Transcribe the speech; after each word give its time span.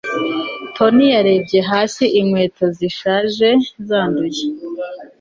tony 0.75 1.01
yarebye 1.15 1.59
hasi 1.71 2.03
inkweto 2.19 2.65
zishaje 2.77 3.49
zanduye 3.87 4.43